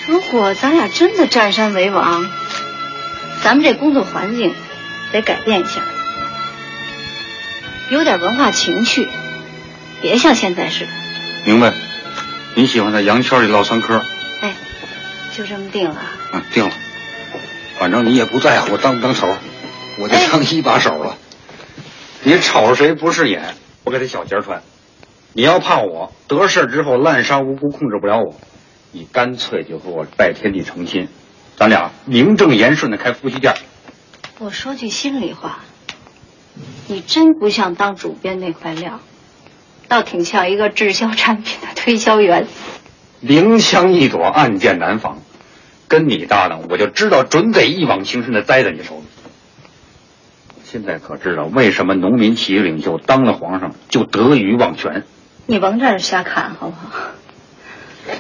[0.07, 2.25] 如果咱俩真的占山为王。
[3.43, 4.55] 咱们这工作环境
[5.11, 5.81] 得改变一下，
[7.89, 9.09] 有点文化情趣，
[10.01, 10.91] 别像现在似的。
[11.43, 11.73] 明白。
[12.55, 14.01] 你喜欢在羊圈里唠三嗑？
[14.41, 14.53] 哎，
[15.35, 16.01] 就这么定了。
[16.33, 16.71] 嗯，定了。
[17.79, 19.35] 反正你也不在乎我当不当头，
[19.99, 21.17] 我就当一把手了。
[22.21, 24.61] 你瞅着谁不顺眼，我给他小鞋穿。
[25.33, 28.39] 你要怕我得势之后滥杀无辜，控制不了我，
[28.91, 31.09] 你干脆就和我拜天地成亲，
[31.57, 33.55] 咱俩名正言顺的开夫妻店。
[34.37, 35.59] 我说句心里话，
[36.87, 38.99] 你真不像当主编那块料，
[39.87, 42.47] 倒挺像一个滞销产品的推销员。
[43.19, 45.19] 明枪易躲，暗箭难防。
[45.87, 49.03] 跟你搭档，我就知道准得一往情深的栽在你手里。
[50.63, 55.03] 现在可知道为什么农民起义领袖当了皇上就得鱼忘权？
[55.45, 57.11] 你甭在这瞎侃好不好？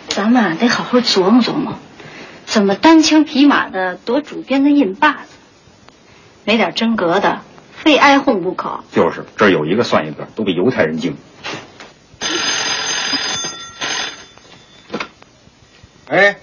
[0.07, 1.79] 咱们啊得好好琢磨琢磨，
[2.45, 5.35] 怎么单枪匹马的夺主编的印把子？
[6.45, 7.41] 没点真格的，
[7.83, 8.79] 非挨哄不可。
[8.93, 11.17] 就是这儿有一个算一个，都比犹太人精。
[16.07, 16.37] 哎，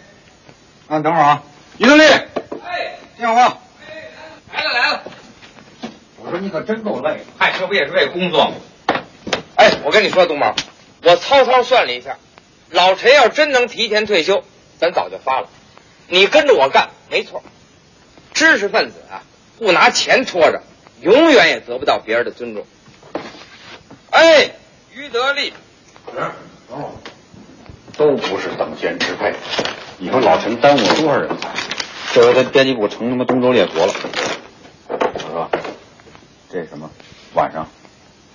[0.89, 1.43] 啊，等会儿啊，
[1.79, 3.57] 于德利，哎，电话。
[4.53, 5.03] 来了来了。
[6.19, 8.57] 我说你可真够累，嗨，这不也是为工作吗？
[9.55, 10.55] 哎，我跟你说，东宝，
[11.03, 12.19] 我操操算了一下，
[12.71, 14.45] 老陈要真能提前退休，
[14.79, 15.49] 咱早就发了。
[16.09, 17.43] 你跟着我干，没错。
[18.35, 19.23] 知识分子啊，
[19.59, 20.63] 不拿钱拖着，
[21.03, 22.65] 永远也得不到别人的尊重。
[24.11, 24.51] 哎，
[24.95, 25.53] 于德利，
[26.07, 26.35] 等会儿，
[27.97, 29.35] 都不是等闲之辈。
[29.99, 31.49] 你说老陈耽误了多少人才？
[32.13, 33.93] 这回他编辑部成他妈东周列国了。
[34.89, 35.51] 我说，
[36.51, 36.91] 这什么？
[37.35, 37.69] 晚上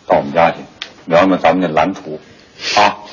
[0.07, 0.57] 到我们家去
[1.05, 2.19] 聊聊咱们那蓝图
[2.77, 3.04] 啊。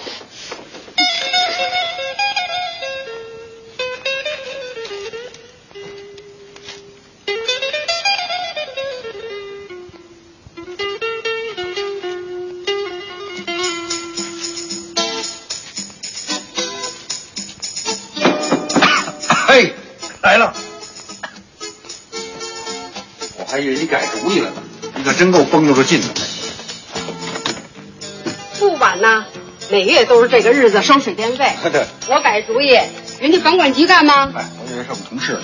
[29.83, 31.45] 每月都是这个日子收水电费。
[31.73, 32.79] 对，我改主意，
[33.19, 34.33] 人家房管局干吗？
[34.33, 35.43] 哎，我以为是我们同事呢。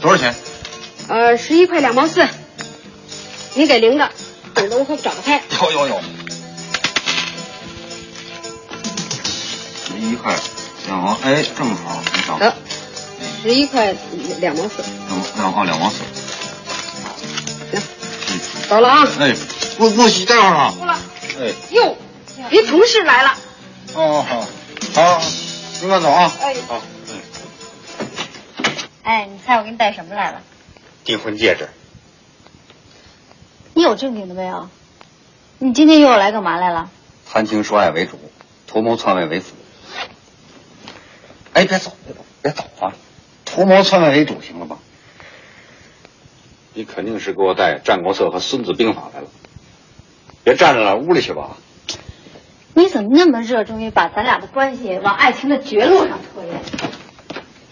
[0.00, 0.32] 多少钱？
[1.08, 2.24] 呃，十一块两毛四，
[3.54, 4.08] 你给零的，
[4.54, 5.42] 等着我可找开。
[5.60, 6.00] 有有有。
[9.88, 10.36] 十一块
[10.86, 12.38] 两毛，哎，正好，你找。
[12.38, 12.54] 得，
[13.42, 13.92] 十一块
[14.38, 14.84] 两毛四。
[15.36, 15.96] 两两哦，两毛四。
[17.72, 19.08] 行，走了啊。
[19.18, 19.34] 哎，
[19.78, 20.72] 不不许待会儿啊。
[20.78, 20.96] 不了。
[21.40, 21.52] 哎。
[21.70, 21.96] 哟，
[22.48, 23.36] 别同事来了。
[23.92, 24.40] 哦好，
[24.94, 25.22] 好，
[25.80, 26.32] 您慢走啊。
[26.40, 26.54] 哎。
[26.66, 26.82] 好。
[29.02, 30.40] 哎，你猜我给你带什么来了？
[31.04, 31.68] 订婚戒指。
[33.74, 34.68] 你有正经的没有？
[35.58, 36.90] 你今天又来干嘛来了？
[37.30, 38.18] 谈情说爱为主，
[38.66, 39.54] 图谋篡位为辅。
[41.52, 42.92] 哎，别走，别走，别走啊！
[43.44, 44.78] 图谋篡位为主，行了吧？
[46.72, 49.28] 你肯定是给我带《战国策》和《孙子兵法》来了，
[50.42, 51.56] 别站着了，屋里去吧。
[52.74, 56.60] 你怎么那么热衷于把咱俩的关系往爱情的绝路上拖延？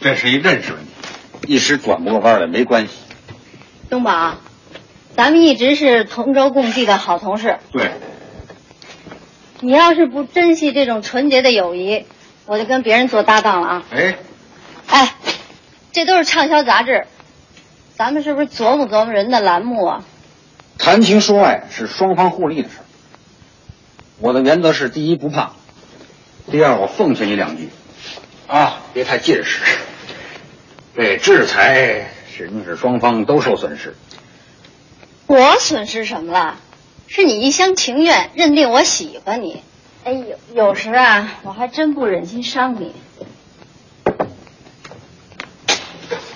[0.00, 2.94] 这是一认识问题，一时转不过弯来，没关系。
[3.90, 4.36] 东宝，
[5.16, 7.58] 咱们一直是同舟共济的好同事。
[7.72, 7.90] 对，
[9.60, 12.06] 你要是不珍惜这种纯洁的友谊，
[12.46, 13.82] 我就跟别人做搭档了啊！
[13.90, 14.16] 哎，
[14.86, 15.14] 哎，
[15.92, 17.06] 这都是畅销杂志，
[17.96, 20.04] 咱们是不是琢磨琢磨人的栏目啊？
[20.78, 22.81] 谈情说爱是双方互利的事儿。
[24.22, 25.50] 我的原则是：第一不怕，
[26.48, 27.70] 第二我奉劝你两句，
[28.46, 29.64] 啊，别太近视。
[30.94, 33.96] 这制裁实际是双方都受损失。
[35.26, 36.56] 我损失什么了？
[37.08, 39.60] 是你一厢情愿认定我喜欢你。
[40.04, 42.94] 哎呦，有时啊，我还真不忍心伤你。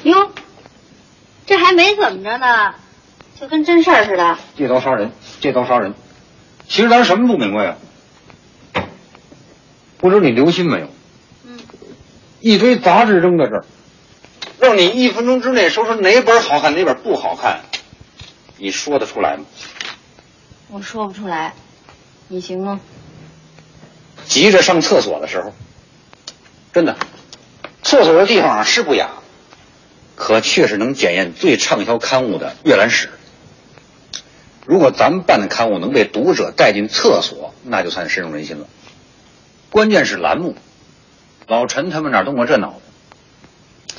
[0.03, 0.33] 哟，
[1.47, 2.75] 这还没怎么着呢，
[3.41, 4.39] 就跟真事儿似的。
[4.59, 5.95] 借刀杀人，借刀杀人。
[6.69, 7.77] 其实咱什么不明白啊？
[9.99, 10.89] 不知你留心没有？
[11.45, 11.59] 嗯。
[12.41, 13.65] 一堆杂志扔在这儿，
[14.61, 17.61] 让你一分钟之内说出哪本好看，哪本不好看，
[18.59, 19.45] 你说得出来吗？
[20.69, 21.55] 我说不出来，
[22.29, 22.81] 你行吗？
[24.27, 25.55] 急着上厕所的时候，
[26.73, 26.97] 真的，
[27.83, 29.11] 厕所的地方啊是不雅，
[30.15, 33.11] 可却是能检验最畅销刊物的阅览室。
[34.67, 38.67] 如果咱们办的刊物能被读者带进厕所，那就算深入人心了。
[39.71, 40.57] 关键是栏目，
[41.47, 43.95] 老陈他们哪动过这脑子？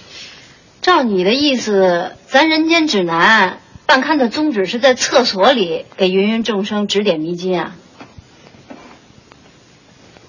[0.81, 3.51] 照你的意思，咱《人间指南》
[3.85, 7.75] 办刊的宗旨是在厕所里给芸芸众生指点迷津啊？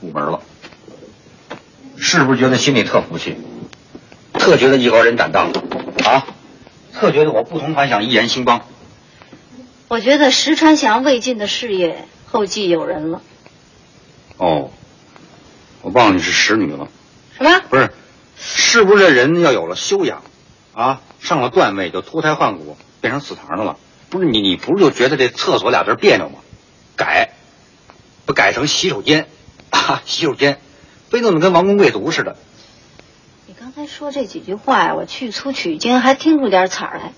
[0.00, 0.40] 入门了，
[1.96, 3.36] 是不是觉得心里特服气，
[4.34, 5.48] 特觉得艺高人胆大
[6.04, 6.26] 啊？
[6.92, 8.62] 特觉得我不同凡响，一言兴邦。
[9.88, 13.22] 我觉得石川祥未尽的事业后继有人了。
[14.36, 14.70] 哦，
[15.80, 16.88] 我忘了你是使女了。
[17.36, 17.60] 什么？
[17.70, 17.90] 不是，
[18.38, 20.22] 是不是这人要有了修养
[20.74, 23.78] 啊，上了段位就脱胎换骨，变成祠堂的了？
[24.10, 26.40] 不是你，你不是就觉得这厕所俩字别扭吗？
[26.94, 27.30] 改，
[28.26, 29.26] 不改成洗手间
[29.70, 30.60] 啊，洗手间，
[31.08, 32.36] 非弄得跟王公贵族似的。
[33.46, 37.12] 你刚才说这几句话呀，我去粗取精，还听出点彩儿来。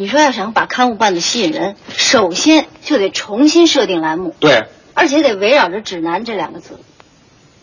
[0.00, 6.80] 你说要想把刊物办得吸引人，首先就得重新设定栏目，对，而且得围绕着“指南”这两个字。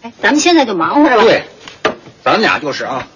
[0.04, 1.24] 哎，咱们现在就忙活着吧。
[1.24, 1.46] 对，
[2.24, 3.08] 咱俩就是啊，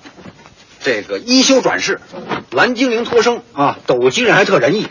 [0.80, 2.02] 这个一休转世，
[2.50, 4.88] 蓝精灵托生啊，抖机人还特仁义，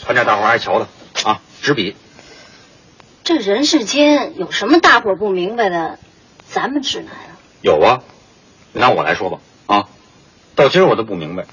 [0.00, 0.88] 传点大伙儿爱瞧的
[1.22, 1.94] 啊，执笔。
[3.22, 6.00] 这人世间有什么大伙儿不明白的？
[6.48, 7.38] 咱们指南啊。
[7.62, 8.00] 有啊，
[8.72, 9.88] 拿我来说吧啊，
[10.56, 11.44] 到今儿我都不明白，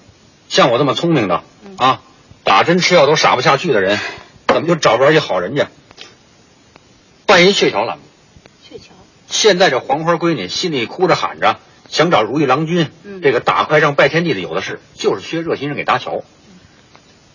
[0.49, 1.43] 像我这么聪明的
[1.77, 2.01] 啊，
[2.43, 3.99] 打针吃药都傻不下去的人，
[4.47, 5.67] 怎么就找不着一好人家？
[7.25, 8.03] 办一鹊桥栏目。
[8.67, 8.85] 鹊桥。
[9.29, 12.89] 现在这黄花闺女心里哭着喊着，想找如意郎君，
[13.21, 16.23] 这个打快仗拜天地的有的是，就是缺热心人给搭桥，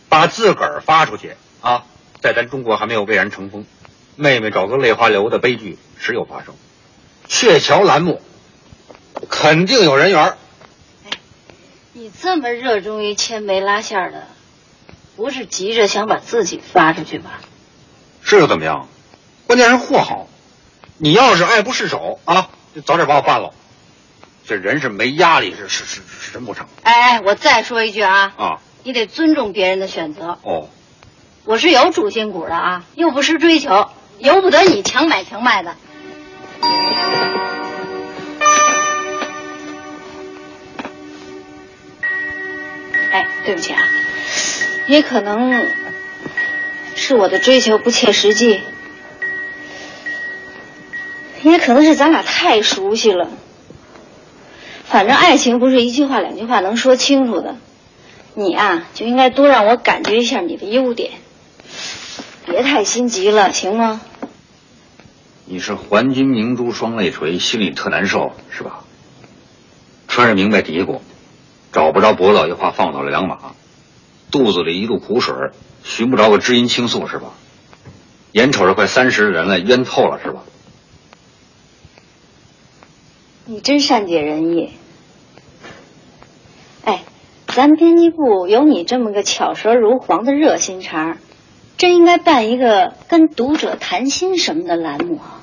[0.08, 1.84] 把自个儿发出去啊，
[2.22, 3.66] 在咱中国还没有蔚然成风，
[4.16, 6.54] 妹妹找个泪花流的悲剧时有发生。
[7.28, 8.22] 鹊桥栏目
[9.28, 10.34] 肯定有人缘。
[11.94, 14.26] 你这么热衷于牵媒拉线的，
[15.14, 17.40] 不是急着想把自己发出去吧？
[18.22, 18.88] 是又怎么样？
[19.46, 20.26] 关键是货好。
[20.96, 23.52] 你要是爱不释手啊，就早点把我办了。
[24.46, 26.66] 这人是没压力，是是是是真不成。
[26.82, 30.38] 哎哎，我再说一句啊，啊，你得尊重别人的选择。
[30.42, 30.70] 哦，
[31.44, 35.76] 我是有主心骨的啊，又不失追求，由不得你强买强卖的。
[43.12, 43.82] 哎，对不起啊，
[44.86, 45.68] 也可能
[46.94, 48.62] 是我的追求不切实际，
[51.42, 53.28] 也可能是咱俩太熟悉了。
[54.84, 57.56] 反正爱情不是一句话两句话能说清楚的，
[58.34, 61.10] 你啊就应该多让我感觉一下你的优点，
[62.46, 64.00] 别太心急了，行吗？
[65.44, 68.84] 你是环金明珠双泪垂，心里特难受是吧？
[70.08, 71.00] 穿着明白嘀咕，
[71.72, 73.38] 找不着脖子一话放倒了两马，
[74.30, 75.34] 肚子里一肚苦水，
[75.82, 77.30] 寻不着个知音倾诉是吧？
[78.32, 80.42] 眼瞅着快三十的人了，冤透了是吧？
[83.44, 84.70] 你真善解人意。
[86.84, 87.02] 哎，
[87.46, 91.18] 咱编辑部有你这么个巧舌如簧的热心肠，
[91.76, 95.40] 真应该办一个跟读者谈心什么的栏目啊。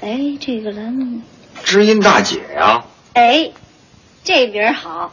[0.00, 1.20] 哎，这个栏目，
[1.62, 3.52] 知音大姐呀、哎，
[4.24, 5.12] 这名儿好，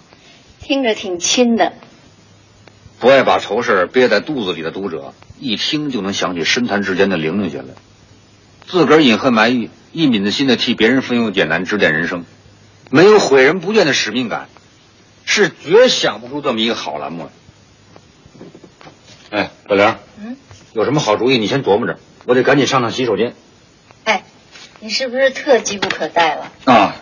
[0.59, 1.73] 听着挺亲的。
[2.99, 7.73] 不爱把愁事憋在肚子里的读者，一听就能想起深潭之间的玲玲姐来，
[8.67, 12.23] 自个儿隐恨埋怨，一敏的心的替别人分忧解难，指点人生，
[12.91, 14.47] 没有毁人不倦的使命感，
[15.25, 17.23] 是绝想不出这么一个好栏目
[19.31, 19.39] 来。
[19.39, 20.37] 哎，小玲，嗯，
[20.73, 23.33] 有什么好主意你先琢磨着，我得赶紧上趟洗手间
[24.03, 24.23] 哎，
[24.81, 26.51] 你是不是特急不可待了？
[26.65, 26.95] 啊！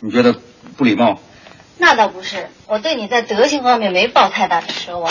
[0.00, 0.34] 你觉得
[0.78, 1.20] 不礼貌？
[1.80, 5.10] 那倒不是，我对你在德行方面没抱太大的奢望。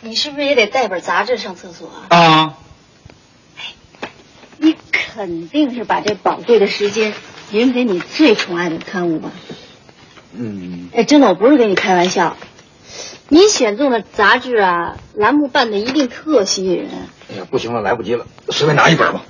[0.00, 2.16] 你是不是也得带本杂志上厕所啊？
[2.16, 2.54] 啊，
[4.58, 7.12] 你肯定是把这宝贵的时间
[7.50, 9.32] 匀给你最宠爱的刊物吧？
[10.32, 12.36] 嗯，哎，真的，我不是跟你开玩笑。
[13.28, 16.88] 你选中的杂志啊，栏目办的一定特吸引人。
[17.32, 19.22] 哎呀，不行了，来不及了，随便拿一本吧。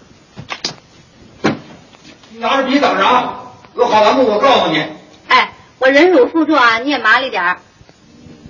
[2.31, 4.85] 你拿着笔等着啊，有好栏目我告诉你。
[5.85, 7.59] 我忍辱负重啊，你也麻利点儿。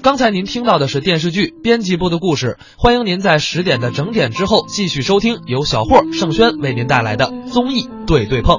[0.03, 8.59] 刚才您听到的是电视剧《编辑部的故事》，欢迎您在十点的整点之后继续收听由小霍、盛轩为您带来的综艺《对对碰》。